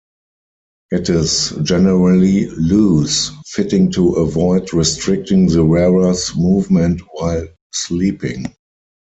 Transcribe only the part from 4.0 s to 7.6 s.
avoid restricting the wearer's movement while